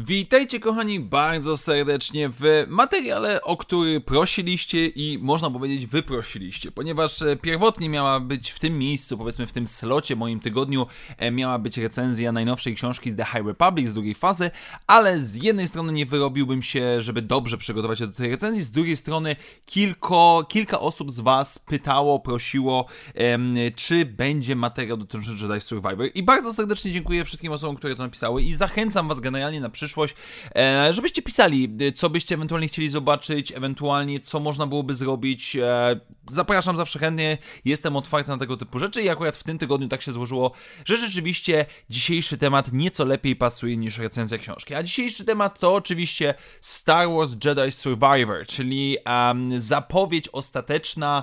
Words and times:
Witajcie 0.00 0.60
kochani 0.60 1.00
bardzo 1.00 1.56
serdecznie 1.56 2.28
w 2.28 2.66
materiale, 2.68 3.42
o 3.42 3.56
który 3.56 4.00
prosiliście 4.00 4.86
i 4.86 5.18
można 5.18 5.50
powiedzieć 5.50 5.86
wyprosiliście, 5.86 6.70
ponieważ 6.70 7.22
e, 7.22 7.36
pierwotnie 7.36 7.88
miała 7.88 8.20
być 8.20 8.50
w 8.50 8.58
tym 8.58 8.78
miejscu, 8.78 9.18
powiedzmy 9.18 9.46
w 9.46 9.52
tym 9.52 9.66
slocie, 9.66 10.16
moim 10.16 10.40
tygodniu, 10.40 10.86
e, 11.18 11.30
miała 11.30 11.58
być 11.58 11.78
recenzja 11.78 12.32
najnowszej 12.32 12.74
książki 12.74 13.12
z 13.12 13.16
The 13.16 13.24
High 13.24 13.46
Republic 13.46 13.88
z 13.88 13.94
drugiej 13.94 14.14
fazy, 14.14 14.50
ale 14.86 15.20
z 15.20 15.34
jednej 15.34 15.68
strony 15.68 15.92
nie 15.92 16.06
wyrobiłbym 16.06 16.62
się, 16.62 17.02
żeby 17.02 17.22
dobrze 17.22 17.58
przygotować 17.58 17.98
się 17.98 18.06
do 18.06 18.12
tej 18.12 18.30
recenzji, 18.30 18.62
z 18.62 18.70
drugiej 18.70 18.96
strony 18.96 19.36
kilko, 19.66 20.46
kilka 20.48 20.80
osób 20.80 21.10
z 21.10 21.20
Was 21.20 21.58
pytało, 21.58 22.20
prosiło, 22.20 22.86
em, 23.14 23.56
czy 23.76 24.04
będzie 24.04 24.56
materiał 24.56 24.96
dotyczący 24.96 25.30
Jedi 25.44 25.60
Survivor. 25.60 26.08
I 26.14 26.22
bardzo 26.22 26.52
serdecznie 26.52 26.92
dziękuję 26.92 27.24
wszystkim 27.24 27.52
osobom, 27.52 27.76
które 27.76 27.96
to 27.96 28.02
napisały 28.02 28.42
i 28.42 28.54
zachęcam 28.54 29.08
Was 29.08 29.20
generalnie 29.20 29.60
na 29.60 29.70
przyszłość 29.70 29.83
przyszłość, 29.84 30.14
e, 30.56 30.92
żebyście 30.92 31.22
pisali, 31.22 31.76
e, 31.80 31.92
co 31.92 32.10
byście 32.10 32.34
ewentualnie 32.34 32.68
chcieli 32.68 32.88
zobaczyć, 32.88 33.52
ewentualnie 33.52 34.20
co 34.20 34.40
można 34.40 34.66
byłoby 34.66 34.94
zrobić. 34.94 35.56
E, 35.56 36.00
zapraszam 36.30 36.76
zawsze 36.76 36.98
chętnie, 36.98 37.38
jestem 37.64 37.96
otwarty 37.96 38.30
na 38.30 38.38
tego 38.38 38.56
typu 38.56 38.78
rzeczy 38.78 39.02
i 39.02 39.08
akurat 39.08 39.36
w 39.36 39.42
tym 39.42 39.58
tygodniu 39.58 39.88
tak 39.88 40.02
się 40.02 40.12
złożyło, 40.12 40.52
że 40.84 40.96
rzeczywiście 40.96 41.66
dzisiejszy 41.90 42.38
temat 42.38 42.72
nieco 42.72 43.04
lepiej 43.04 43.36
pasuje 43.36 43.76
niż 43.76 43.98
recenzja 43.98 44.38
książki. 44.38 44.74
A 44.74 44.82
dzisiejszy 44.82 45.24
temat 45.24 45.60
to 45.60 45.74
oczywiście 45.74 46.34
Star 46.60 47.08
Wars 47.08 47.30
Jedi 47.44 47.72
Survivor, 47.72 48.46
czyli 48.46 48.96
um, 49.06 49.60
zapowiedź 49.60 50.28
ostateczna 50.32 51.22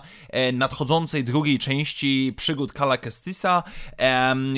nadchodzącej 0.54 1.24
drugiej 1.24 1.60
części 1.60 2.34
przygód 2.38 2.74
Kala 2.74 2.98
Kestisa, 2.98 3.64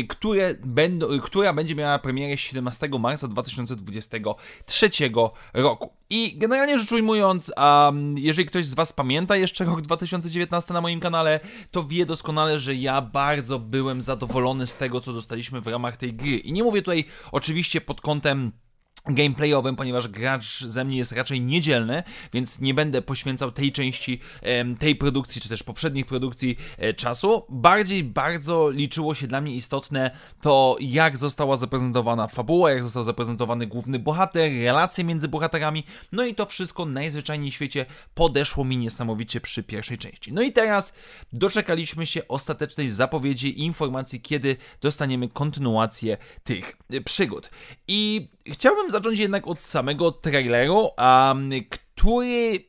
które 0.10 0.56
będą, 0.64 1.20
która 1.20 1.54
będzie 1.54 1.76
miała 1.76 2.00
premierę 2.00 2.38
17 2.38 2.90
marca 3.00 3.28
2020 3.28 3.93
2023 3.94 4.90
roku. 5.54 5.94
I 6.10 6.38
generalnie 6.38 6.80
rzecz 6.80 6.92
ujmując, 6.92 7.52
um, 7.58 8.18
jeżeli 8.18 8.46
ktoś 8.46 8.66
z 8.66 8.74
Was 8.74 8.94
pamięta 8.94 9.36
jeszcze 9.36 9.66
rok 9.66 9.82
2019 9.82 10.74
na 10.74 10.82
moim 10.82 11.00
kanale, 11.00 11.40
to 11.72 11.84
wie 11.84 12.06
doskonale, 12.06 12.60
że 12.60 12.76
ja 12.76 13.02
bardzo 13.02 13.60
byłem 13.60 14.02
zadowolony 14.02 14.68
z 14.68 14.76
tego, 14.76 15.02
co 15.02 15.14
dostaliśmy 15.14 15.62
w 15.62 15.68
ramach 15.68 15.98
tej 15.98 16.14
gry. 16.14 16.38
I 16.38 16.52
nie 16.52 16.64
mówię 16.64 16.82
tutaj 16.82 17.06
oczywiście 17.32 17.82
pod 17.82 18.02
kątem 18.02 18.52
gameplayowym, 19.06 19.76
ponieważ 19.76 20.08
gracz 20.08 20.64
ze 20.64 20.86
mnie 20.86 20.98
jest 20.98 21.12
raczej 21.12 21.42
niedzielny, 21.42 22.04
więc 22.34 22.60
nie 22.60 22.74
będę 22.74 23.02
poświęcał 23.02 23.52
tej 23.52 23.72
części 23.72 24.20
tej 24.80 24.96
produkcji, 24.96 25.42
czy 25.42 25.50
też 25.50 25.64
poprzednich 25.64 26.06
produkcji 26.06 26.58
e, 26.78 26.94
czasu. 26.94 27.46
Bardziej 27.50 28.04
bardzo 28.04 28.70
liczyło 28.70 29.16
się 29.16 29.28
dla 29.28 29.42
mnie 29.42 29.56
istotne 29.56 30.12
to, 30.42 30.76
jak 30.80 31.18
została 31.18 31.56
zaprezentowana 31.56 32.28
fabuła, 32.28 32.72
jak 32.72 32.84
został 32.84 33.04
zaprezentowany 33.04 33.68
główny 33.68 34.00
bohater, 34.00 34.52
relacje 34.64 35.04
między 35.04 35.28
bohaterami, 35.28 35.84
no 36.12 36.26
i 36.26 36.36
to 36.36 36.46
wszystko 36.46 36.86
najzwyczajniej 36.86 37.52
w 37.52 37.54
świecie 37.54 37.86
podeszło 38.14 38.66
mi 38.66 38.78
niesamowicie 38.78 39.42
przy 39.42 39.64
pierwszej 39.64 39.98
części. 39.98 40.34
No 40.34 40.42
i 40.42 40.52
teraz 40.52 40.96
doczekaliśmy 41.34 42.06
się 42.06 42.28
ostatecznej 42.28 42.90
zapowiedzi 42.90 43.60
i 43.60 43.64
informacji, 43.64 44.22
kiedy 44.22 44.58
dostaniemy 44.82 45.30
kontynuację 45.30 46.18
tych 46.44 46.78
e, 46.90 47.02
przygód. 47.02 47.50
I 47.88 48.30
chciałbym 48.48 48.92
zacząć 48.94 49.20
jednak 49.20 49.48
od 49.48 49.62
samego 49.62 50.12
traileru, 50.12 50.90
um, 50.98 51.50
który 51.70 52.60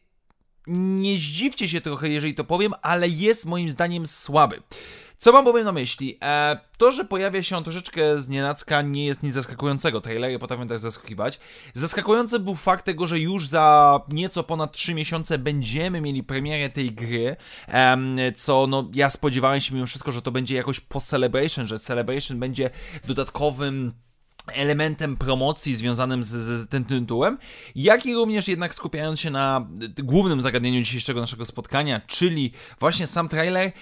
nie 0.67 1.17
zdziwcie 1.17 1.69
się 1.69 1.81
trochę, 1.81 2.09
jeżeli 2.09 2.35
to 2.35 2.45
powiem, 2.45 2.73
ale 2.83 3.09
jest 3.09 3.47
moim 3.47 3.71
zdaniem 3.71 4.07
słaby. 4.07 4.63
Co 5.19 5.33
mam 5.33 5.45
bowiem 5.45 5.65
na 5.65 5.73
myśli? 5.73 6.19
E, 6.23 6.59
to, 6.79 6.93
że 6.93 7.05
pojawia 7.05 7.43
się 7.43 7.57
on 7.57 7.65
troszeczkę 7.65 8.21
z 8.21 8.29
nienacka 8.29 8.83
nie 8.83 9.07
jest 9.07 9.23
nic 9.23 9.35
zaskakującego. 9.35 10.01
Trailery 10.01 10.39
potrafią 10.39 10.69
też 10.69 10.81
zaskakiwać. 10.81 11.41
Zaskakujący 11.75 12.39
był 12.39 12.55
fakt 12.55 12.85
tego, 12.85 13.07
że 13.07 13.21
już 13.21 13.49
za 13.49 14.01
nieco 14.09 14.43
ponad 14.43 14.73
3 14.73 14.95
miesiące 14.95 15.39
będziemy 15.39 16.01
mieli 16.01 16.23
premierę 16.23 16.71
tej 16.71 16.93
gry, 16.93 17.37
e, 17.69 18.33
co 18.33 18.67
no 18.67 18.91
ja 18.95 19.11
spodziewałem 19.11 19.61
się 19.61 19.75
mimo 19.75 19.87
wszystko, 19.87 20.13
że 20.13 20.23
to 20.23 20.31
będzie 20.31 20.57
jakoś 20.57 20.81
po 20.81 21.01
Celebration, 21.01 21.67
że 21.67 21.79
Celebration 21.79 22.39
będzie 22.39 22.71
dodatkowym 23.05 23.93
elementem 24.53 25.17
promocji 25.17 25.75
związanym 25.75 26.25
z, 26.25 26.29
z, 26.29 26.69
tym 26.69 26.85
tytułem, 26.85 27.39
jak 27.75 28.07
i 28.07 28.15
również 28.15 28.49
jednak 28.49 28.75
skupiając 28.75 29.21
się 29.21 29.31
na 29.31 29.67
głównym 30.03 30.41
zagadnieniu 30.41 30.81
dzisiejszego 30.81 31.21
naszego 31.21 31.45
spotkania, 31.45 32.01
czyli 32.07 32.53
właśnie 32.81 33.07
sam 33.07 33.29
trailer, 33.29 33.73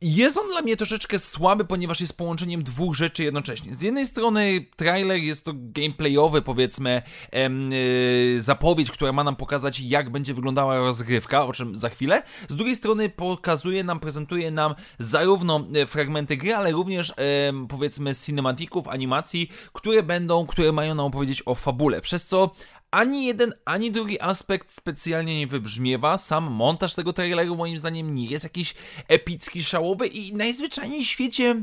jest 0.00 0.38
on 0.38 0.48
dla 0.48 0.62
mnie 0.62 0.76
troszeczkę 0.76 1.18
słaby, 1.18 1.64
ponieważ 1.64 2.00
jest 2.00 2.18
połączeniem 2.18 2.62
dwóch 2.62 2.96
rzeczy 2.96 3.24
jednocześnie. 3.24 3.74
Z 3.74 3.82
jednej 3.82 4.06
strony 4.06 4.66
trailer 4.76 5.16
jest 5.16 5.44
to 5.44 5.52
gameplayowy, 5.56 6.42
powiedzmy, 6.42 7.02
em, 7.30 7.72
yy, 7.72 8.40
zapowiedź, 8.40 8.90
która 8.90 9.12
ma 9.12 9.24
nam 9.24 9.36
pokazać, 9.36 9.80
jak 9.80 10.10
będzie 10.10 10.34
wyglądała 10.34 10.78
rozgrywka, 10.78 11.46
o 11.46 11.52
czym 11.52 11.74
za 11.74 11.88
chwilę. 11.88 12.22
Z 12.48 12.56
drugiej 12.56 12.76
strony 12.76 13.08
pokazuje 13.08 13.84
nam, 13.84 14.00
prezentuje 14.00 14.50
nam 14.50 14.74
zarówno 14.98 15.66
e, 15.74 15.86
fragmenty 15.86 16.36
gry, 16.36 16.54
ale 16.54 16.72
również, 16.72 17.12
em, 17.16 17.66
powiedzmy, 17.66 18.14
cinematików, 18.14 18.88
animacji, 18.88 19.50
które 19.72 20.02
będą, 20.02 20.46
które 20.46 20.72
mają 20.72 20.94
nam 20.94 21.06
opowiedzieć 21.06 21.42
o 21.46 21.54
fabule. 21.54 22.00
Przez 22.00 22.26
co 22.26 22.50
ani 22.90 23.26
jeden, 23.26 23.54
ani 23.64 23.92
drugi 23.92 24.20
aspekt 24.20 24.72
specjalnie 24.72 25.38
nie 25.38 25.46
wybrzmiewa. 25.46 26.18
Sam 26.18 26.44
montaż 26.44 26.94
tego 26.94 27.12
traileru 27.12 27.56
moim 27.56 27.78
zdaniem 27.78 28.14
nie 28.14 28.26
jest 28.26 28.44
jakiś 28.44 28.74
epicki, 29.08 29.64
szałowy 29.64 30.06
i 30.06 30.34
najzwyczajniej 30.34 31.04
w 31.04 31.08
świecie 31.08 31.62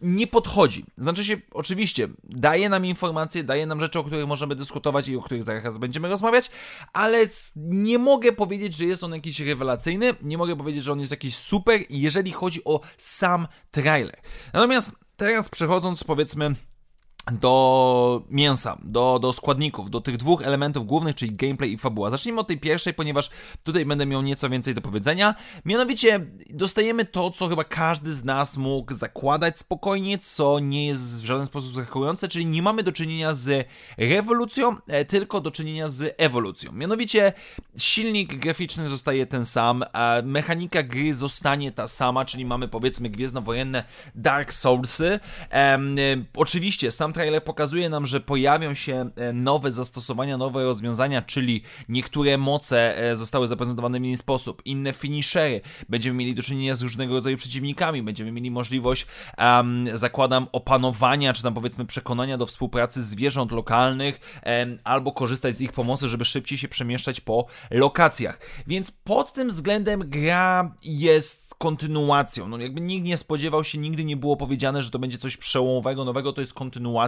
nie 0.00 0.26
podchodzi. 0.26 0.84
Znaczy 0.98 1.24
się, 1.24 1.36
oczywiście, 1.50 2.08
daje 2.24 2.68
nam 2.68 2.86
informacje, 2.86 3.44
daje 3.44 3.66
nam 3.66 3.80
rzeczy, 3.80 3.98
o 3.98 4.04
których 4.04 4.26
możemy 4.26 4.56
dyskutować 4.56 5.08
i 5.08 5.16
o 5.16 5.22
których 5.22 5.44
zaraz 5.44 5.78
będziemy 5.78 6.08
rozmawiać, 6.08 6.50
ale 6.92 7.26
nie 7.56 7.98
mogę 7.98 8.32
powiedzieć, 8.32 8.74
że 8.74 8.84
jest 8.84 9.04
on 9.04 9.12
jakiś 9.12 9.40
rewelacyjny, 9.40 10.14
nie 10.22 10.38
mogę 10.38 10.56
powiedzieć, 10.56 10.84
że 10.84 10.92
on 10.92 11.00
jest 11.00 11.10
jakiś 11.10 11.36
super, 11.36 11.80
jeżeli 11.90 12.32
chodzi 12.32 12.64
o 12.64 12.80
sam 12.96 13.48
trailer. 13.70 14.20
Natomiast 14.52 14.92
teraz 15.16 15.48
przechodząc, 15.48 16.04
powiedzmy, 16.04 16.54
do 17.32 18.22
mięsa, 18.30 18.78
do, 18.82 19.18
do 19.18 19.32
składników, 19.32 19.90
do 19.90 20.00
tych 20.00 20.16
dwóch 20.16 20.42
elementów 20.42 20.86
głównych, 20.86 21.16
czyli 21.16 21.32
gameplay 21.32 21.72
i 21.72 21.78
fabuła. 21.78 22.10
Zacznijmy 22.10 22.40
od 22.40 22.46
tej 22.46 22.60
pierwszej, 22.60 22.94
ponieważ 22.94 23.30
tutaj 23.62 23.86
będę 23.86 24.06
miał 24.06 24.22
nieco 24.22 24.50
więcej 24.50 24.74
do 24.74 24.80
powiedzenia. 24.80 25.34
Mianowicie 25.64 26.26
dostajemy 26.50 27.04
to, 27.04 27.30
co 27.30 27.48
chyba 27.48 27.64
każdy 27.64 28.12
z 28.12 28.24
nas 28.24 28.56
mógł 28.56 28.94
zakładać 28.94 29.58
spokojnie, 29.58 30.18
co 30.18 30.58
nie 30.58 30.86
jest 30.86 31.22
w 31.22 31.24
żaden 31.24 31.46
sposób 31.46 31.74
zaskakujące, 31.74 32.28
czyli 32.28 32.46
nie 32.46 32.62
mamy 32.62 32.82
do 32.82 32.92
czynienia 32.92 33.34
z 33.34 33.68
rewolucją, 33.98 34.76
e, 34.86 35.04
tylko 35.04 35.40
do 35.40 35.50
czynienia 35.50 35.88
z 35.88 36.14
ewolucją. 36.18 36.72
Mianowicie 36.72 37.32
silnik 37.78 38.34
graficzny 38.34 38.88
zostaje 38.88 39.26
ten 39.26 39.44
sam, 39.44 39.84
mechanika 40.22 40.82
gry 40.82 41.14
zostanie 41.14 41.72
ta 41.72 41.88
sama, 41.88 42.24
czyli 42.24 42.44
mamy 42.44 42.68
powiedzmy 42.68 43.10
gwiezdnowojenne 43.10 43.84
Dark 44.14 44.52
Soulsy. 44.52 45.20
Ehm, 45.50 45.96
oczywiście 46.36 46.90
sam 46.90 47.09
trailer 47.12 47.44
pokazuje 47.44 47.88
nam, 47.88 48.06
że 48.06 48.20
pojawią 48.20 48.74
się 48.74 49.10
e, 49.16 49.32
nowe 49.32 49.72
zastosowania, 49.72 50.36
nowe 50.36 50.64
rozwiązania, 50.64 51.22
czyli 51.22 51.62
niektóre 51.88 52.38
moce 52.38 52.98
e, 52.98 53.16
zostały 53.16 53.46
zaprezentowane 53.46 54.00
w 54.00 54.04
inny 54.04 54.16
sposób, 54.16 54.62
inne 54.64 54.92
finishery, 54.92 55.60
będziemy 55.88 56.16
mieli 56.16 56.34
do 56.34 56.42
czynienia 56.42 56.74
z 56.74 56.82
różnego 56.82 57.14
rodzaju 57.14 57.36
przeciwnikami, 57.36 58.02
będziemy 58.02 58.32
mieli 58.32 58.50
możliwość, 58.50 59.06
um, 59.38 59.84
zakładam, 59.94 60.46
opanowania, 60.52 61.32
czy 61.32 61.42
tam 61.42 61.54
powiedzmy 61.54 61.86
przekonania 61.86 62.38
do 62.38 62.46
współpracy 62.46 63.04
zwierząt 63.04 63.52
lokalnych, 63.52 64.40
um, 64.46 64.78
albo 64.84 65.12
korzystać 65.12 65.56
z 65.56 65.60
ich 65.60 65.72
pomocy, 65.72 66.08
żeby 66.08 66.24
szybciej 66.24 66.58
się 66.58 66.68
przemieszczać 66.68 67.20
po 67.20 67.46
lokacjach. 67.70 68.38
Więc 68.66 68.90
pod 68.90 69.32
tym 69.32 69.48
względem 69.48 70.00
gra 70.00 70.74
jest 70.82 71.50
kontynuacją. 71.60 72.48
No 72.48 72.58
jakby 72.58 72.80
nikt 72.80 73.06
nie 73.06 73.16
spodziewał 73.16 73.64
się, 73.64 73.78
nigdy 73.78 74.04
nie 74.04 74.16
było 74.16 74.36
powiedziane, 74.36 74.82
że 74.82 74.90
to 74.90 74.98
będzie 74.98 75.18
coś 75.18 75.36
przełomowego, 75.36 76.04
nowego, 76.04 76.32
to 76.32 76.40
jest 76.40 76.54
kontynuacja. 76.54 76.99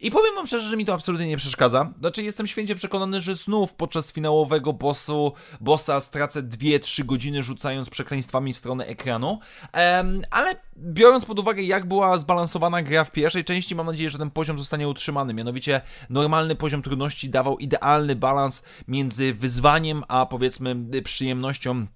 I 0.00 0.10
powiem 0.10 0.34
wam 0.34 0.46
szczerze, 0.46 0.70
że 0.70 0.76
mi 0.76 0.84
to 0.84 0.94
absolutnie 0.94 1.26
nie 1.26 1.36
przeszkadza. 1.36 1.92
Znaczy 1.98 2.22
jestem 2.22 2.46
święcie 2.46 2.74
przekonany, 2.74 3.20
że 3.20 3.34
znów 3.34 3.74
podczas 3.74 4.12
finałowego 4.12 4.72
bossu, 4.72 5.32
bossa 5.60 6.00
stracę 6.00 6.42
2-3 6.42 7.04
godziny 7.04 7.42
rzucając 7.42 7.90
przekleństwami 7.90 8.52
w 8.52 8.58
stronę 8.58 8.86
ekranu. 8.86 9.38
Um, 9.74 10.22
ale 10.30 10.54
biorąc 10.76 11.24
pod 11.24 11.38
uwagę, 11.38 11.62
jak 11.62 11.88
była 11.88 12.18
zbalansowana 12.18 12.82
gra 12.82 13.04
w 13.04 13.10
pierwszej 13.10 13.44
części, 13.44 13.74
mam 13.74 13.86
nadzieję, 13.86 14.10
że 14.10 14.18
ten 14.18 14.30
poziom 14.30 14.58
zostanie 14.58 14.88
utrzymany. 14.88 15.34
Mianowicie 15.34 15.80
normalny 16.10 16.56
poziom 16.56 16.82
trudności 16.82 17.30
dawał 17.30 17.58
idealny 17.58 18.16
balans 18.16 18.64
między 18.88 19.34
wyzwaniem, 19.34 20.04
a 20.08 20.26
powiedzmy 20.26 20.76
przyjemnością 21.04 21.86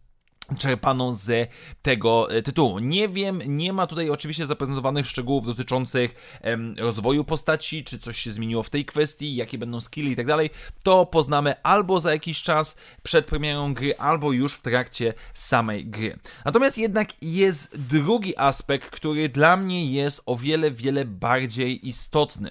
czerpaną 0.58 1.12
z 1.12 1.50
tego 1.82 2.30
e, 2.30 2.42
tytułu. 2.42 2.78
Nie 2.78 3.08
wiem, 3.08 3.42
nie 3.46 3.72
ma 3.72 3.86
tutaj 3.86 4.10
oczywiście 4.10 4.46
zaprezentowanych 4.46 5.06
szczegółów 5.06 5.46
dotyczących 5.46 6.38
em, 6.40 6.74
rozwoju 6.78 7.24
postaci, 7.24 7.84
czy 7.84 7.98
coś 7.98 8.18
się 8.18 8.30
zmieniło 8.30 8.62
w 8.62 8.70
tej 8.70 8.84
kwestii, 8.84 9.36
jakie 9.36 9.58
będą 9.58 9.80
skilly 9.80 10.10
i 10.10 10.16
tak 10.16 10.26
dalej. 10.26 10.50
To 10.82 11.06
poznamy 11.06 11.62
albo 11.62 12.00
za 12.00 12.12
jakiś 12.12 12.42
czas 12.42 12.76
przed 13.02 13.26
premierą 13.26 13.74
gry, 13.74 13.96
albo 13.96 14.32
już 14.32 14.54
w 14.54 14.62
trakcie 14.62 15.14
samej 15.34 15.86
gry. 15.86 16.18
Natomiast 16.44 16.78
jednak 16.78 17.22
jest 17.22 17.88
drugi 17.88 18.36
aspekt, 18.36 18.90
który 18.90 19.28
dla 19.28 19.56
mnie 19.56 19.92
jest 19.92 20.22
o 20.26 20.36
wiele, 20.36 20.70
wiele 20.70 21.04
bardziej 21.04 21.88
istotny 21.88 22.50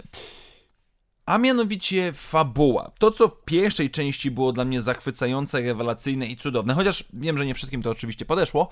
a 1.26 1.38
mianowicie 1.38 2.14
fabuła. 2.14 2.92
To, 3.00 3.12
co 3.12 3.28
w 3.28 3.44
pierwszej 3.46 3.90
części 3.90 4.32
było 4.32 4.52
dla 4.52 4.66
mnie 4.66 4.82
zachwycające, 4.82 5.62
rewelacyjne 5.62 6.26
i 6.28 6.38
cudowne, 6.38 6.74
chociaż 6.74 7.04
wiem, 7.14 7.38
że 7.38 7.46
nie 7.46 7.56
wszystkim 7.56 7.84
to 7.84 7.92
oczywiście 7.92 8.26
podeszło, 8.26 8.70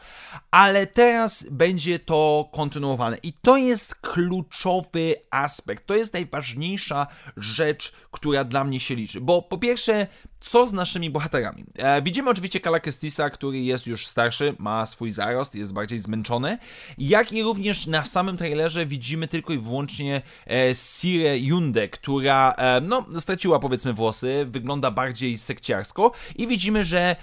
ale 0.51 0.87
teraz 0.87 1.45
będzie 1.51 1.99
to 1.99 2.49
kontynuowane. 2.53 3.17
I 3.23 3.33
to 3.33 3.57
jest 3.57 3.95
kluczowy 3.95 5.15
aspekt, 5.31 5.85
to 5.85 5.95
jest 5.95 6.13
najważniejsza 6.13 7.07
rzecz, 7.37 7.91
która 8.11 8.43
dla 8.43 8.63
mnie 8.63 8.79
się 8.79 8.95
liczy. 8.95 9.21
Bo 9.21 9.41
po 9.41 9.57
pierwsze, 9.57 10.07
co 10.41 10.67
z 10.67 10.73
naszymi 10.73 11.09
bohaterami? 11.09 11.63
E, 11.77 12.01
widzimy 12.01 12.29
oczywiście 12.29 12.59
Kala 12.59 12.79
Kestisa, 12.79 13.29
który 13.29 13.59
jest 13.59 13.87
już 13.87 14.07
starszy, 14.07 14.55
ma 14.59 14.85
swój 14.85 15.11
zarost, 15.11 15.55
jest 15.55 15.73
bardziej 15.73 15.99
zmęczony, 15.99 16.57
jak 16.97 17.33
i 17.33 17.43
również 17.43 17.87
na 17.87 18.05
samym 18.05 18.37
trailerze 18.37 18.85
widzimy 18.85 19.27
tylko 19.27 19.53
i 19.53 19.57
wyłącznie 19.57 20.21
e, 20.47 21.37
Yunde, 21.37 21.87
która 21.87 22.53
e, 22.57 22.81
no, 22.81 23.05
straciła 23.17 23.59
powiedzmy 23.59 23.93
włosy, 23.93 24.45
wygląda 24.49 24.91
bardziej 24.91 25.37
sekciarsko 25.37 26.11
i 26.35 26.47
widzimy, 26.47 26.83
że 26.85 27.15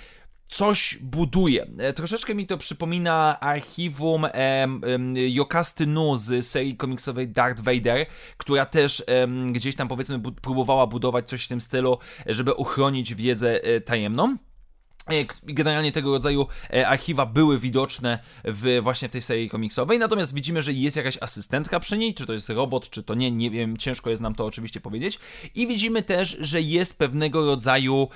coś 0.49 0.99
buduje. 1.01 1.67
E, 1.79 1.93
troszeczkę 1.93 2.35
mi 2.35 2.47
to 2.47 2.59
przypomina 2.59 3.41
archiwum 3.41 4.27
em, 4.33 5.15
Jokasty 5.17 5.87
Nu 5.87 6.17
z 6.17 6.47
serii 6.47 6.77
komiksowej 6.77 7.29
Darth 7.29 7.63
Vader, 7.63 8.07
która 8.37 8.67
też 8.67 9.05
gdzieś 9.53 9.77
tam 9.77 9.89
powiedzmy 9.89 10.19
bu 10.19 10.33
próbowała 10.33 10.87
budować 10.87 11.29
coś 11.29 11.45
w 11.45 11.49
tym 11.49 11.61
stylu, 11.61 11.99
żeby 12.27 12.55
uchronić 12.55 13.15
wiedzę 13.15 13.63
e, 13.63 13.81
tajemną. 13.81 14.37
E, 15.11 15.25
generalnie 15.43 15.93
tego 15.93 16.11
rodzaju 16.11 16.47
archiwa 16.87 17.27
były 17.27 17.59
widoczne 17.59 18.19
w, 18.45 18.79
właśnie 18.83 19.09
w 19.09 19.13
tej 19.13 19.23
serii 19.23 19.49
komiksowej, 19.49 19.99
natomiast 19.99 20.35
widzimy, 20.35 20.63
że 20.63 20.73
jest 20.73 20.97
jakaś 20.97 21.19
asystentka 21.21 21.81
przy 21.81 21.99
niej, 21.99 22.15
czy 22.15 22.27
to 22.27 22.33
jest 22.33 22.49
robot, 22.49 22.91
czy 22.91 23.03
to 23.03 23.15
nie, 23.15 23.31
nie 23.31 23.51
wiem, 23.51 23.77
ciężko 23.77 24.11
jest 24.11 24.23
nam 24.23 24.35
to 24.35 24.45
oczywiście 24.45 24.81
powiedzieć. 24.81 25.19
I 25.55 25.67
widzimy 25.67 26.03
też, 26.03 26.37
że 26.41 26.61
jest 26.61 26.99
pewnego 26.99 27.45
rodzaju 27.47 28.09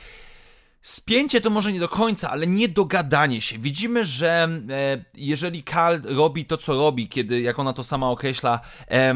Spięcie 0.83 1.41
to 1.41 1.51
może 1.51 1.73
nie 1.73 1.81
do 1.81 1.89
końca, 1.89 2.31
ale 2.31 2.47
nie 2.47 2.69
dogadanie 2.69 3.41
się. 3.41 3.59
Widzimy, 3.59 4.05
że 4.05 4.49
e, 4.71 5.05
jeżeli 5.15 5.63
Karl 5.63 5.97
robi 6.05 6.45
to, 6.45 6.57
co 6.57 6.75
robi, 6.75 7.09
kiedy, 7.09 7.41
jak 7.41 7.59
ona 7.59 7.73
to 7.73 7.85
sama 7.85 8.11
określa, 8.11 8.61
e, 8.91 9.15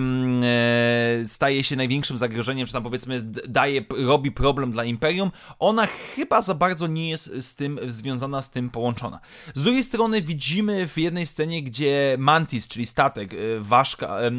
staje 1.26 1.64
się 1.64 1.76
największym 1.76 2.18
zagrożeniem, 2.18 2.66
czy 2.66 2.72
tam 2.72 2.82
powiedzmy 2.82 3.22
daje, 3.48 3.84
robi 4.06 4.32
problem 4.32 4.70
dla 4.70 4.84
Imperium, 4.84 5.30
ona 5.58 5.86
chyba 5.86 6.42
za 6.42 6.54
bardzo 6.54 6.86
nie 6.86 7.10
jest 7.10 7.32
z 7.40 7.54
tym 7.54 7.80
związana, 7.86 8.42
z 8.42 8.50
tym 8.50 8.70
połączona. 8.70 9.20
Z 9.54 9.62
drugiej 9.62 9.84
strony 9.84 10.22
widzimy 10.22 10.88
w 10.88 10.98
jednej 10.98 11.26
scenie, 11.26 11.62
gdzie 11.62 12.16
Mantis, 12.18 12.68
czyli 12.68 12.86
statek, 12.86 13.34
e, 13.34 13.36
ważka, 13.60 14.20
e, 14.20 14.32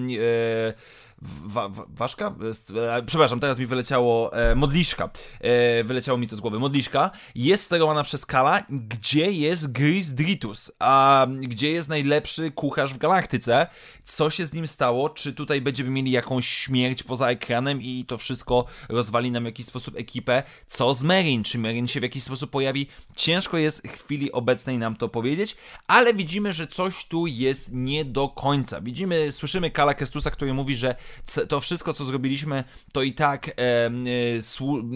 Wa, 1.22 1.70
wa, 1.70 1.86
ważka? 1.90 2.36
E, 2.98 3.04
przepraszam, 3.04 3.40
teraz 3.40 3.60
mi 3.60 3.66
wyleciało 3.66 4.34
e, 4.34 4.56
modliszka. 4.56 5.10
E, 5.42 5.84
wyleciało 5.84 6.18
mi 6.18 6.28
to 6.28 6.36
z 6.36 6.40
głowy. 6.40 6.60
Modliszka 6.60 7.12
jest 7.36 7.64
sterowana 7.64 8.04
przez 8.04 8.26
Kala, 8.26 8.64
gdzie 8.70 9.32
jest 9.32 9.72
Gris 9.72 10.14
Dritus, 10.14 10.72
a 10.80 11.28
gdzie 11.40 11.72
jest 11.72 11.90
najlepszy 11.90 12.52
kucharz 12.52 12.94
w 12.94 12.98
galaktyce. 12.98 13.68
Co 14.04 14.30
się 14.30 14.46
z 14.46 14.54
nim 14.54 14.68
stało? 14.68 15.10
Czy 15.10 15.34
tutaj 15.34 15.62
będziemy 15.62 15.90
mieli 15.90 16.12
jakąś 16.12 16.48
śmierć 16.48 17.04
poza 17.04 17.30
ekranem 17.30 17.82
i 17.82 18.06
to 18.06 18.18
wszystko 18.18 18.66
rozwali 18.90 19.32
nam 19.32 19.44
w 19.44 19.46
jakiś 19.46 19.66
sposób 19.66 19.96
ekipę? 19.96 20.44
Co 20.68 20.94
z 20.94 21.04
Merin? 21.04 21.44
Czy 21.44 21.58
Merin 21.58 21.88
się 21.88 22.00
w 22.00 22.04
jakiś 22.04 22.24
sposób 22.24 22.52
pojawi? 22.52 22.88
Ciężko 23.16 23.58
jest 23.58 23.88
w 23.88 23.92
chwili 23.92 24.32
obecnej 24.32 24.78
nam 24.78 24.96
to 24.96 25.10
powiedzieć, 25.10 25.56
ale 25.88 26.14
widzimy, 26.14 26.54
że 26.54 26.68
coś 26.68 27.06
tu 27.06 27.28
jest 27.28 27.70
nie 27.74 28.06
do 28.06 28.30
końca. 28.30 28.82
Widzimy, 28.82 29.32
słyszymy 29.32 29.72
Kala 29.72 29.94
Kestusa, 29.94 30.32
który 30.32 30.54
mówi, 30.54 30.76
że 30.76 30.96
to 31.50 31.60
wszystko, 31.60 31.94
co 31.94 32.06
zrobiliśmy, 32.06 32.64
to 32.92 33.02
i 33.02 33.14
tak 33.14 33.48
e, 33.50 33.92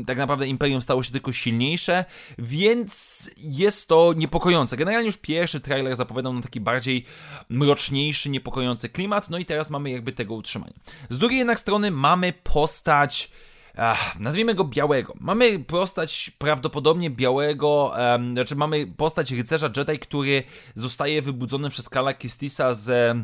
tak 0.06 0.18
naprawdę 0.18 0.48
Imperium 0.48 0.82
stało 0.82 1.04
się 1.04 1.12
tylko 1.12 1.34
silniejsze, 1.34 2.06
więc 2.38 3.32
jest 3.38 3.88
to 3.90 4.14
niepokojące. 4.14 4.78
Generalnie 4.78 5.06
już 5.06 5.18
pierwszy 5.18 5.60
trailer 5.60 5.96
zapowiadał 5.96 6.34
na 6.34 6.42
taki 6.42 6.60
bardziej 6.60 7.06
mroczniejszy, 7.50 8.30
niepokojący 8.30 8.90
klimat, 8.90 9.30
no 9.30 9.38
i 9.38 9.46
teraz 9.46 9.70
mamy 9.70 9.90
jakby 9.90 10.12
tego 10.12 10.34
utrzymanie. 10.34 10.74
Z 11.10 11.18
drugiej 11.18 11.40
jednak 11.40 11.60
strony 11.60 11.92
mamy 11.92 12.34
postać 12.44 13.32
Ach, 13.78 14.20
nazwijmy 14.20 14.56
go 14.56 14.64
białego. 14.64 15.14
Mamy 15.20 15.60
postać 15.60 16.32
prawdopodobnie 16.38 17.10
białego, 17.10 17.94
um, 17.98 18.34
znaczy 18.34 18.56
mamy 18.56 18.88
postać 18.88 19.32
rycerza 19.32 19.70
Jedi, 19.78 20.00
który 20.00 20.44
zostaje 20.76 21.22
wybudzony 21.22 21.70
przez 21.70 21.90
Kala 21.90 22.14
Kistisa 22.14 22.74
z 22.74 23.18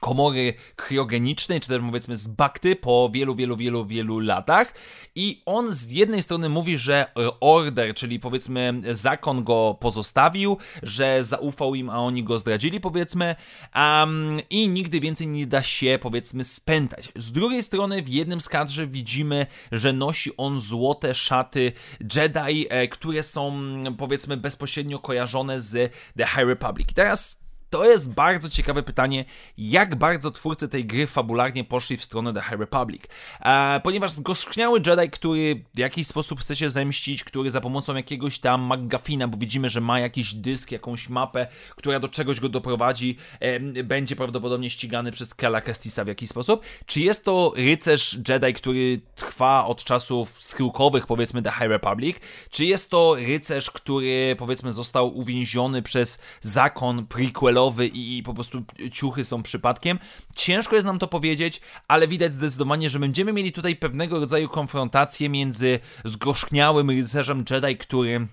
komory 0.00 0.54
kryogenicznej, 0.76 1.60
czy 1.60 1.68
też 1.68 1.82
powiedzmy 1.86 2.16
z 2.16 2.28
bakty 2.28 2.76
po 2.76 3.10
wielu, 3.12 3.34
wielu, 3.34 3.56
wielu, 3.56 3.86
wielu 3.86 4.20
latach. 4.20 4.74
I 5.14 5.42
on 5.46 5.72
z 5.72 5.90
jednej 5.90 6.22
strony 6.22 6.48
mówi, 6.48 6.78
że 6.78 7.06
order, 7.40 7.94
czyli 7.94 8.20
powiedzmy 8.20 8.80
zakon 8.90 9.44
go 9.44 9.76
pozostawił, 9.80 10.56
że 10.82 11.24
zaufał 11.24 11.74
im, 11.74 11.90
a 11.90 11.98
oni 11.98 12.24
go 12.24 12.38
zdradzili, 12.38 12.80
powiedzmy, 12.80 13.36
um, 13.74 14.40
i 14.50 14.68
nigdy 14.68 15.00
więcej 15.00 15.28
nie 15.28 15.46
da 15.46 15.62
się, 15.62 15.98
powiedzmy, 16.02 16.44
spętać. 16.44 17.08
Z 17.16 17.32
drugiej 17.32 17.62
strony 17.62 18.02
w 18.02 18.08
jednym 18.08 18.40
z 18.40 18.48
kadrze 18.48 18.86
widzimy, 18.86 19.46
że 19.72 19.92
nosi 19.92 20.36
on 20.36 20.60
złote 20.60 21.14
szaty 21.14 21.72
Jedi, 22.16 22.66
e, 22.70 22.88
które 22.88 23.22
są, 23.22 23.60
powiedzmy, 23.98 24.36
bezpośrednio 24.36 24.98
kojarzone 24.98 25.60
z 25.60 25.92
The 26.16 26.26
High 26.26 26.46
Republic. 26.46 26.88
I 26.90 26.94
teraz 26.94 27.38
to 27.70 27.84
jest 27.84 28.14
bardzo 28.14 28.50
ciekawe 28.50 28.82
pytanie, 28.82 29.24
jak 29.58 29.96
bardzo 29.96 30.30
twórcy 30.30 30.68
tej 30.68 30.84
gry 30.84 31.06
fabularnie 31.06 31.64
poszli 31.64 31.96
w 31.96 32.04
stronę 32.04 32.34
The 32.34 32.40
High 32.40 32.60
Republic. 32.60 33.02
E, 33.40 33.80
ponieważ 33.84 34.12
zgorzkniały 34.12 34.80
Jedi, 34.86 35.10
który 35.10 35.64
w 35.74 35.78
jakiś 35.78 36.06
sposób 36.06 36.40
chce 36.40 36.56
się 36.56 36.70
zemścić, 36.70 37.24
który 37.24 37.50
za 37.50 37.60
pomocą 37.60 37.94
jakiegoś 37.94 38.38
tam 38.38 38.72
McGuffina, 38.72 39.28
bo 39.28 39.36
widzimy, 39.36 39.68
że 39.68 39.80
ma 39.80 40.00
jakiś 40.00 40.34
dysk, 40.34 40.72
jakąś 40.72 41.08
mapę, 41.08 41.46
która 41.70 42.00
do 42.00 42.08
czegoś 42.08 42.40
go 42.40 42.48
doprowadzi, 42.48 43.16
e, 43.40 43.60
będzie 43.84 44.16
prawdopodobnie 44.16 44.70
ścigany 44.70 45.10
przez 45.12 45.34
Kela 45.34 45.60
Kestisa 45.60 46.04
w 46.04 46.08
jakiś 46.08 46.30
sposób. 46.30 46.62
Czy 46.86 47.00
jest 47.00 47.24
to 47.24 47.52
rycerz 47.56 48.18
Jedi, 48.28 48.54
który 48.54 49.00
trwa 49.14 49.66
od 49.66 49.84
czasów 49.84 50.36
schyłkowych, 50.42 51.06
powiedzmy 51.06 51.42
The 51.42 51.50
High 51.50 51.68
Republic? 51.68 52.16
Czy 52.50 52.64
jest 52.64 52.90
to 52.90 53.14
rycerz, 53.14 53.70
który 53.70 54.36
powiedzmy 54.38 54.72
został 54.72 55.18
uwięziony 55.18 55.82
przez 55.82 56.22
zakon 56.40 57.06
prequel 57.06 57.57
i, 57.86 58.18
i 58.18 58.22
po 58.22 58.34
prostu 58.34 58.64
ciuchy 58.92 59.24
są 59.24 59.42
przypadkiem. 59.42 59.98
Ciężko 60.36 60.74
jest 60.74 60.86
nam 60.86 60.98
to 60.98 61.08
powiedzieć, 61.08 61.60
ale 61.88 62.08
widać 62.08 62.34
zdecydowanie, 62.34 62.90
że 62.90 62.98
będziemy 62.98 63.32
mieli 63.32 63.52
tutaj 63.52 63.76
pewnego 63.76 64.20
rodzaju 64.20 64.48
konfrontację 64.48 65.28
między 65.28 65.80
zgorzkniałym 66.04 66.90
rycerzem 66.90 67.44
Jedi, 67.50 67.76
który 67.76 68.28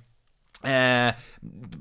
e, 0.64 1.14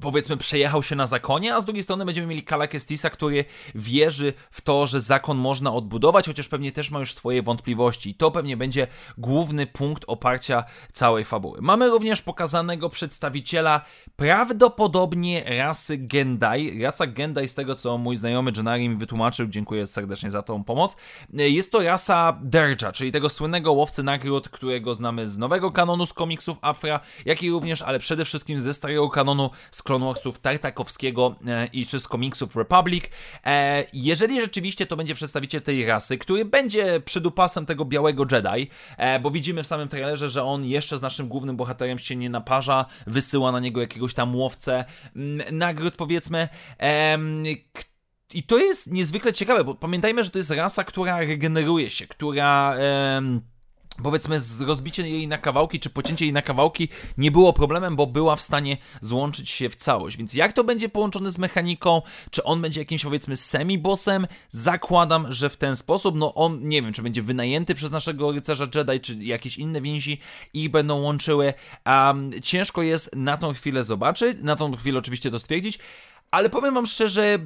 powiedzmy 0.01 0.37
przejechał 0.37 0.83
się 0.83 0.97
na 0.97 1.07
zakonie, 1.07 1.55
a 1.55 1.61
z 1.61 1.65
drugiej 1.65 1.83
strony 1.83 2.05
będziemy 2.05 2.27
mieli 2.27 2.43
Kala 2.43 2.67
Kestisa, 2.67 3.11
który 3.11 3.45
wierzy 3.75 4.33
w 4.51 4.61
to, 4.61 4.87
że 4.87 5.01
zakon 5.01 5.39
można 5.39 5.73
odbudować, 5.73 6.27
chociaż 6.27 6.49
pewnie 6.49 6.73
też 6.73 6.91
ma 6.91 7.01
już 7.01 7.15
swoje 7.15 7.43
wątpliwości 7.43 8.11
i 8.11 8.15
to 8.15 8.31
pewnie 8.31 8.57
będzie 8.57 8.87
główny 9.19 9.67
punkt 9.67 10.05
oparcia 10.07 10.65
całej 10.93 11.25
fabuły. 11.25 11.59
Mamy 11.63 11.89
również 11.89 12.23
pokazanego 12.23 12.89
przedstawiciela 12.89 13.81
prawdopodobnie 14.17 15.45
rasy 15.59 15.99
Gendai. 15.99 16.83
Rasa 16.83 17.07
Gendai 17.07 17.49
z 17.49 17.55
tego, 17.55 17.75
co 17.75 17.99
mój 17.99 18.17
znajomy 18.17 18.53
Jenari 18.57 18.89
mi 18.89 18.97
wytłumaczył, 18.97 19.47
dziękuję 19.47 19.87
serdecznie 19.87 20.31
za 20.31 20.43
tą 20.43 20.65
pomoc. 20.65 20.97
Jest 21.33 21.73
to 21.73 21.83
rasa 21.83 22.39
Derja, 22.43 22.93
czyli 22.93 23.13
tego 23.13 23.29
słynnego 23.29 23.73
łowcy 23.73 24.03
nagród, 24.03 24.49
którego 24.49 24.95
znamy 24.95 25.29
z 25.29 25.39
nowego 25.39 25.71
kanonu 25.71 26.07
z 26.07 26.13
komiksów 26.13 26.57
Afra, 26.61 27.01
jak 27.25 27.43
i 27.43 27.51
również, 27.51 27.83
ale 27.83 27.99
przede 27.99 28.25
wszystkim 28.25 28.59
ze 28.59 28.75
starego 28.75 29.11
kanonu 29.11 29.51
z 29.71 29.83
Clone 29.83 30.15
Tartakowskiego 30.43 31.37
e, 31.47 31.67
i 31.67 31.87
czy 31.87 32.01
z 32.01 32.09
komiksów 32.09 32.57
Republic. 32.57 33.05
E, 33.45 33.85
jeżeli 33.93 34.41
rzeczywiście 34.41 34.87
to 34.87 34.97
będzie 34.97 35.15
przedstawiciel 35.15 35.63
tej 35.63 35.87
rasy, 35.87 36.19
który 36.19 36.45
będzie 36.45 37.01
przydupasem 37.01 37.67
tego 37.67 37.85
białego 37.85 38.27
Jedi, 38.33 38.71
e, 38.97 39.21
bo 39.21 39.31
widzimy 39.31 39.63
w 39.63 39.67
samym 39.67 39.89
trailerze, 39.89 40.29
że 40.29 40.45
on 40.45 40.65
jeszcze 40.65 40.99
z 40.99 41.03
naszym 41.03 41.29
głównym 41.29 41.57
bohaterem 41.57 41.99
się 41.99 42.17
nie 42.17 42.31
naparza, 42.31 42.87
wysyła 43.07 43.53
na 43.53 43.61
niego 43.61 43.81
jakiegoś 43.81 44.15
tam 44.15 44.37
łowcę 44.37 44.85
nagród 45.53 45.95
powiedzmy, 45.97 46.49
i 48.35 48.43
to 48.43 48.59
jest 48.59 48.93
niezwykle 48.93 49.33
ciekawe, 49.33 49.65
bo 49.65 49.75
pamiętajmy, 49.75 50.25
że 50.25 50.31
to 50.31 50.39
jest 50.39 50.51
rasa, 50.51 50.85
która 50.85 51.19
regeneruje 51.19 51.91
się, 51.91 52.07
która 52.07 52.77
powiedzmy 54.03 54.41
z 54.41 54.61
rozbicie 54.61 55.09
jej 55.09 55.29
na 55.29 55.39
kawałki, 55.39 55.81
czy 55.81 55.91
pocięcie 55.91 56.25
jej 56.25 56.33
na 56.33 56.43
kawałki 56.43 56.89
nie 57.19 57.31
było 57.31 57.53
problemem, 57.53 57.97
bo 57.97 58.07
była 58.07 58.37
w 58.37 58.43
stanie 58.43 58.77
złączyć 59.01 59.51
się 59.51 59.71
w 59.71 59.77
całość. 59.77 60.17
Więc 60.17 60.35
jak 60.35 60.53
to 60.53 60.65
będzie 60.65 60.89
połączone 60.89 61.31
z 61.31 61.39
mechaniką, 61.39 62.03
czy 62.31 62.45
on 62.45 62.61
będzie 62.61 62.81
jakimś 62.81 63.03
powiedzmy 63.05 63.37
semi-bossem, 63.37 64.27
zakładam, 64.51 65.33
że 65.33 65.51
w 65.51 65.57
ten 65.57 65.77
sposób, 65.77 66.17
no 66.17 66.35
on, 66.35 66.69
nie 66.69 66.83
wiem, 66.83 66.93
czy 66.93 67.03
będzie 67.03 67.23
wynajęty 67.23 67.75
przez 67.75 67.93
naszego 67.93 68.33
rycerza 68.33 68.67
Jedi, 68.75 69.01
czy 69.01 69.15
jakieś 69.15 69.59
inne 69.59 69.81
więzi 69.81 70.21
ich 70.55 70.71
będą 70.71 71.01
łączyły. 71.01 71.55
Um, 71.87 72.31
ciężko 72.43 72.83
jest 72.83 73.17
na 73.17 73.37
tą 73.37 73.53
chwilę 73.53 73.85
zobaczyć, 73.85 74.39
na 74.43 74.57
tą 74.57 74.77
chwilę 74.77 74.99
oczywiście 74.99 75.31
to 75.31 75.39
stwierdzić, 75.39 75.79
ale 76.31 76.51
powiem 76.51 76.75
wam 76.75 76.87
szczerze, 76.87 77.39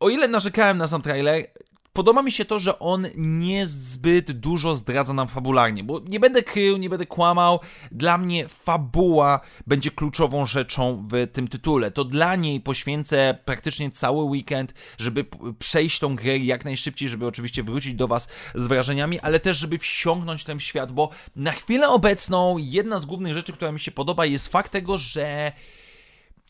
o 0.00 0.08
ile 0.08 0.28
narzekałem 0.28 0.78
na 0.78 0.88
sam 0.88 1.02
trailer, 1.02 1.46
podoba 1.94 2.22
mi 2.22 2.32
się 2.32 2.44
to, 2.44 2.58
że 2.58 2.78
on 2.78 3.06
niezbyt 3.16 4.32
dużo 4.32 4.76
zdradza 4.76 5.12
nam 5.12 5.28
fabularnie, 5.28 5.84
bo 5.84 6.00
nie 6.00 6.20
będę 6.20 6.42
krył, 6.42 6.76
nie 6.76 6.90
będę 6.90 7.06
kłamał. 7.06 7.60
Dla 7.92 8.18
mnie 8.18 8.48
fabuła 8.48 9.40
będzie 9.66 9.90
kluczową 9.90 10.46
rzeczą 10.46 11.08
w 11.10 11.28
tym 11.32 11.48
tytule. 11.48 11.90
To 11.90 12.04
dla 12.04 12.36
niej 12.36 12.60
poświęcę 12.60 13.38
praktycznie 13.44 13.90
cały 13.90 14.24
weekend, 14.24 14.74
żeby 14.98 15.24
przejść 15.58 15.98
tą 15.98 16.16
grę 16.16 16.38
jak 16.38 16.64
najszybciej, 16.64 17.08
żeby 17.08 17.26
oczywiście 17.26 17.62
wrócić 17.62 17.94
do 17.94 18.08
Was 18.08 18.28
z 18.54 18.66
wrażeniami, 18.66 19.20
ale 19.20 19.40
też, 19.40 19.56
żeby 19.56 19.78
wsiąknąć 19.78 20.44
ten 20.44 20.60
świat, 20.60 20.92
bo 20.92 21.10
na 21.36 21.52
chwilę 21.52 21.88
obecną 21.88 22.58
jedna 22.58 22.98
z 22.98 23.04
głównych 23.04 23.34
rzeczy, 23.34 23.52
która 23.52 23.72
mi 23.72 23.80
się 23.80 23.90
podoba, 23.90 24.26
jest 24.26 24.48
fakt 24.48 24.72
tego, 24.72 24.98
że 24.98 25.52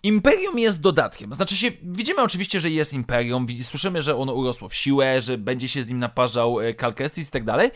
Imperium 0.04 0.58
jest 0.58 0.80
dodatkiem. 0.80 1.34
Znaczy 1.34 1.56
się, 1.56 1.70
widzimy 1.82 2.22
oczywiście, 2.22 2.60
że 2.60 2.70
jest 2.70 2.92
Imperium, 2.92 3.46
słyszymy, 3.62 4.02
że 4.02 4.16
ono 4.16 4.32
urosło 4.32 4.68
w 4.68 4.74
siłę, 4.74 5.22
że 5.22 5.38
będzie 5.38 5.68
się 5.68 5.82
z 5.82 5.88
nim 5.88 5.98
naparzał 5.98 6.58
Kalkestis 6.76 7.26
e, 7.26 7.28
i 7.28 7.32
tak 7.32 7.44
dalej, 7.44 7.70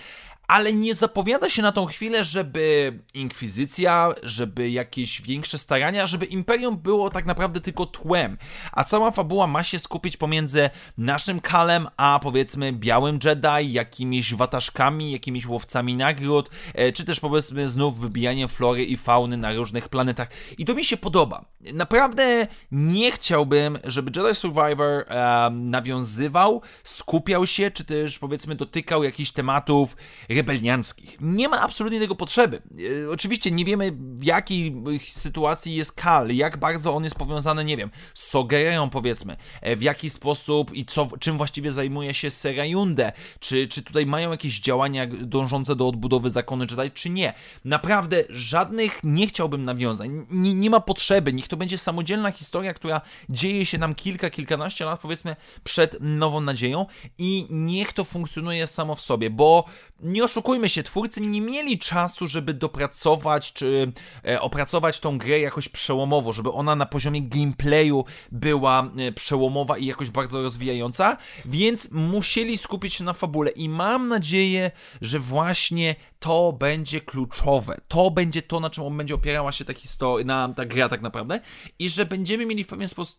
ale 0.49 0.73
nie 0.73 0.95
zapowiada 0.95 1.51
się 1.51 1.63
na 1.63 1.73
tą 1.73 1.87
chwilę, 1.87 2.25
żeby 2.25 2.99
inkwizycja, 3.15 4.13
żeby 4.23 4.71
jakieś 4.71 5.23
większe 5.23 5.59
starania, 5.59 6.07
żeby 6.07 6.27
imperium 6.27 6.77
było 6.77 7.11
tak 7.11 7.27
naprawdę 7.27 7.61
tylko 7.61 7.87
tłem, 7.87 8.39
a 8.73 8.85
cała 8.85 9.11
fabuła 9.11 9.47
ma 9.47 9.65
się 9.65 9.79
skupić 9.79 10.17
pomiędzy 10.17 10.71
naszym 10.99 11.41
Kalem, 11.41 11.89
a 11.97 12.21
powiedzmy 12.23 12.73
białym 12.73 13.19
Jedi, 13.25 13.73
jakimiś 13.73 14.35
wataszkami, 14.35 15.13
jakimiś 15.13 15.47
łowcami 15.47 15.97
nagród, 15.97 16.51
e, 16.75 16.93
czy 16.93 17.05
też 17.05 17.21
powiedzmy 17.21 17.69
znów 17.69 17.99
wybijaniem 17.99 18.49
flory 18.49 18.85
i 18.85 18.97
fauny 18.97 19.37
na 19.37 19.55
różnych 19.55 19.89
planetach. 19.89 20.29
I 20.59 20.65
to 20.65 20.75
mi 20.75 20.85
się 20.85 20.97
podoba. 20.97 21.45
Naprawdę 21.61 22.47
nie 22.73 23.13
chciałbym, 23.13 23.79
żeby 23.85 24.21
Jedi 24.21 24.35
Survivor 24.35 25.05
e, 25.09 25.51
nawiązywał, 25.51 26.63
skupiał 26.83 27.47
się, 27.47 27.71
czy 27.71 27.85
też 27.85 28.19
powiedzmy 28.19 28.55
dotykał 28.55 29.05
jakichś 29.05 29.31
tematów 29.31 29.97
rebelianckich. 30.39 31.17
Nie 31.21 31.49
ma 31.49 31.61
absolutnie 31.61 32.01
tego 32.01 32.15
potrzeby. 32.15 32.63
E, 33.05 33.11
oczywiście 33.11 33.51
nie 33.51 33.65
wiemy 33.65 33.93
w 33.99 34.25
jakiej 34.25 34.75
sytuacji 35.01 35.75
jest 35.75 35.93
Kal, 35.93 36.31
jak 36.31 36.57
bardzo 36.57 36.95
on 36.95 37.05
jest 37.05 37.17
powiązany, 37.17 37.65
nie 37.65 37.77
wiem, 37.77 37.91
z 38.15 38.29
Sogereją 38.29 38.91
powiedzmy, 38.91 39.37
e, 39.61 39.77
w 39.77 39.83
jaki 39.83 40.11
sposób 40.11 40.75
i 40.75 40.85
co, 40.87 41.09
czym 41.21 41.37
właściwie 41.37 41.73
zajmuje 41.73 42.15
się 42.15 42.31
Serajunde, 42.31 43.13
czy, 43.41 43.67
czy 43.67 43.83
tutaj 43.83 44.07
mają 44.07 44.31
jakieś 44.31 44.61
działania 44.61 45.07
dążące 45.07 45.77
do 45.77 45.89
odbudowy 45.89 46.31
zakonu 46.31 46.65
Jedi, 46.71 46.91
czy 46.95 47.11
nie. 47.11 47.33
Naprawdę 47.65 48.25
żadnych 48.29 49.01
nie 49.05 49.27
chciałbym 49.27 49.65
nawiązań, 49.65 50.27
nie, 50.31 50.55
nie 50.55 50.71
ma 50.71 50.81
potrzeby, 50.81 51.33
niech 51.33 51.49
to 51.49 51.57
będzie 51.57 51.79
samodzielna 51.79 52.31
historia, 52.31 52.75
która 52.75 53.01
dzieje 53.29 53.67
się 53.67 53.79
nam 53.79 53.95
kilka, 53.95 54.31
kilkanaście 54.31 54.85
lat 54.85 55.01
powiedzmy 55.01 55.37
przed 55.65 55.97
Nową 56.01 56.41
Nadzieją 56.41 56.87
i 57.19 57.47
niech 57.51 57.93
to 57.93 58.05
funkcjonuje 58.05 58.67
samo 58.67 58.95
w 58.95 59.01
sobie, 59.01 59.31
bo 59.31 59.65
nie 60.01 60.25
oszukujmy 60.29 60.69
się, 60.69 60.83
twórcy 60.83 61.21
nie 61.21 61.41
mieli 61.41 61.79
czasu, 61.79 62.29
żeby 62.29 62.55
dopracować 62.55 63.53
czy 63.53 63.93
e, 64.25 64.41
opracować 64.41 65.01
tą 65.01 65.19
grę 65.19 65.41
jakoś 65.41 65.69
przełomowo, 65.69 66.33
żeby 66.33 66.53
ona 66.53 66.77
na 66.77 66.87
poziomie 66.87 67.23
gameplayu 67.23 68.05
była 68.33 68.91
e, 68.99 69.13
przełomowa 69.13 69.79
i 69.79 69.87
jakoś 69.87 70.11
bardzo 70.11 70.43
rozwijająca, 70.43 71.17
więc 71.45 71.91
musieli 71.91 72.59
skupić 72.59 72.95
się 72.95 73.05
na 73.05 73.13
fabule 73.13 73.51
i 73.51 73.69
mam 73.69 74.09
nadzieję, 74.09 74.71
że 75.01 75.19
właśnie 75.19 75.95
to 76.19 76.53
będzie 76.53 77.01
kluczowe. 77.01 77.81
To 77.89 78.11
będzie 78.11 78.43
to, 78.43 78.61
na 78.61 78.71
czym 78.71 78.97
będzie 78.97 79.15
opierała 79.15 79.53
się 79.53 79.65
ta 79.65 79.75
historia, 79.75 80.27
na 80.27 80.55
ta 80.57 80.65
gra 80.65 80.89
tak 80.89 81.01
naprawdę 81.01 81.41
i 81.79 81.89
że 81.89 82.07
będziemy 82.07 82.47
mieli 82.47 82.65
w 82.65 82.67
pewien 82.67 82.89
sposób, 82.89 83.19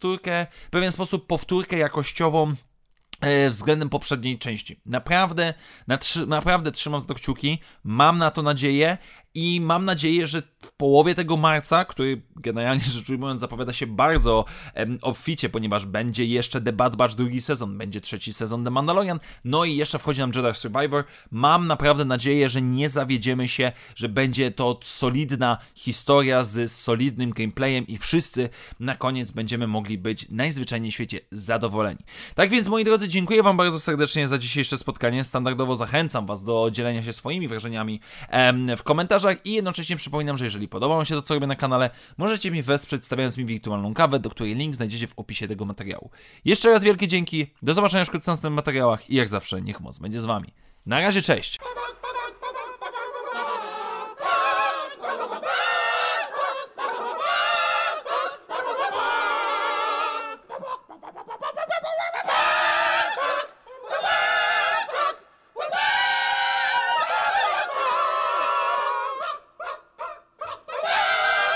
w 0.68 0.70
pewien 0.72 0.92
sposób 0.92 1.28
powtórkę 1.28 1.78
jakościową 1.78 2.56
względem 3.50 3.90
poprzedniej 3.90 4.40
części. 4.40 4.82
Naprawdę, 4.86 5.54
naprawdę 6.28 6.72
trzymam 6.72 7.00
za 7.02 7.08
to 7.08 7.14
kciuki, 7.14 7.60
mam 7.84 8.18
na 8.18 8.32
to 8.32 8.42
nadzieję 8.42 8.98
i 9.36 9.62
mam 9.62 9.86
nadzieję, 9.86 10.28
że 10.28 10.42
w 10.62 10.72
połowie 10.72 11.16
tego 11.16 11.38
marca, 11.38 11.86
który 11.86 12.22
generalnie 12.36 12.84
rzecz 12.84 13.10
ujmując 13.10 13.42
zapowiada 13.42 13.74
się 13.74 13.88
bardzo 13.88 14.46
em, 14.74 15.00
obficie, 15.02 15.50
ponieważ 15.50 15.86
będzie 15.86 16.26
jeszcze 16.26 16.62
The 16.62 16.74
Bad 16.74 16.96
Batch 16.96 17.16
drugi 17.16 17.42
sezon, 17.42 17.78
będzie 17.78 18.02
trzeci 18.02 18.34
sezon 18.34 18.64
The 18.64 18.70
Mandalorian, 18.70 19.20
no 19.44 19.66
i 19.66 19.76
jeszcze 19.76 20.00
wchodzi 20.00 20.20
nam 20.20 20.32
Jedi 20.36 20.56
Survivor. 20.60 21.04
Mam 21.32 21.68
naprawdę 21.68 22.06
nadzieję, 22.06 22.50
że 22.50 22.62
nie 22.62 22.90
zawiedziemy 22.90 23.48
się, 23.48 23.72
że 23.96 24.10
będzie 24.10 24.52
to 24.52 24.80
solidna 24.84 25.58
historia 25.76 26.44
z 26.44 26.72
solidnym 26.72 27.30
gameplayem 27.30 27.88
i 27.88 27.98
wszyscy 27.98 28.50
na 28.80 28.96
koniec 28.96 29.32
będziemy 29.32 29.68
mogli 29.68 29.98
być 29.98 30.26
najzwyczajniej 30.30 30.92
w 30.92 30.94
świecie 30.94 31.20
zadowoleni. 31.32 32.00
Tak 32.36 32.50
więc, 32.50 32.68
moi 32.68 32.84
drodzy, 32.84 33.10
dziękuję 33.10 33.44
Wam 33.44 33.58
bardzo 33.58 33.80
serdecznie 33.80 34.28
za 34.28 34.38
dzisiejsze 34.38 34.78
spotkanie. 34.78 35.24
Standardowo 35.24 35.76
zachęcam 35.76 36.26
Was 36.26 36.44
do 36.44 36.70
dzielenia 36.72 37.04
się 37.04 37.14
swoimi 37.14 37.48
wrażeniami 37.48 38.00
em, 38.30 38.78
w 38.78 38.84
komentarzach 38.84 39.19
komentarzach 39.20 39.46
i 39.46 39.54
jednocześnie 39.54 39.96
przypominam, 39.96 40.38
że 40.38 40.46
jeżeli 40.46 40.68
podoba 40.68 40.96
Wam 40.96 41.06
się 41.06 41.16
to, 41.16 41.22
co 41.22 41.34
robię 41.34 41.48
na 41.48 41.56
kanale, 41.56 41.90
możecie 42.18 42.52
mi 42.52 42.64
wesprzeć 42.64 43.06
stawiając 43.06 43.38
mi 43.38 43.46
wirtualną 43.46 43.94
kawę, 43.94 44.20
do 44.20 44.30
której 44.30 44.56
link 44.56 44.76
znajdziecie 44.76 45.08
w 45.08 45.14
opisie 45.20 45.48
tego 45.48 45.66
materiału. 45.66 46.10
Jeszcze 46.46 46.72
raz 46.72 46.84
wielkie 46.84 47.08
dzięki, 47.08 47.48
do 47.62 47.74
zobaczenia 47.74 48.06
w 48.06 48.14
następnych 48.14 48.54
materiałach 48.54 49.10
i 49.10 49.16
jak 49.16 49.28
zawsze 49.28 49.62
niech 49.62 49.80
moc 49.80 50.00
będzie 50.00 50.22
z 50.22 50.26
Wami. 50.26 50.54
Na 50.86 51.00
razie, 51.00 51.22
cześć! 51.22 51.58